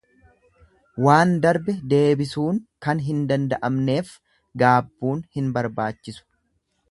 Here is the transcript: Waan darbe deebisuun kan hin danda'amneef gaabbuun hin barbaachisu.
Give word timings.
Waan 1.07 1.33
darbe 1.43 1.75
deebisuun 1.91 2.57
kan 2.87 3.03
hin 3.09 3.21
danda'amneef 3.33 4.09
gaabbuun 4.63 5.23
hin 5.37 5.53
barbaachisu. 5.59 6.27